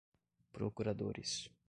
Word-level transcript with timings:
procuradores 0.53 1.51